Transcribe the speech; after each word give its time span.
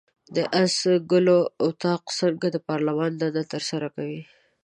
د 0.35 0.37
آس 0.63 0.77
ګلو 1.11 1.39
اطاق 1.65 2.03
څنګه 2.19 2.47
د 2.51 2.57
پارلمان 2.69 3.11
دنده 3.21 3.43
ترسره 3.53 3.87
کوي؟ 3.95 4.21